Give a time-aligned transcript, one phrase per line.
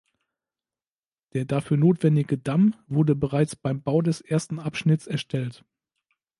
[1.33, 5.63] Der dafür notwendige Damm wurde bereits beim Bau des ersten Abschnitts erstellt.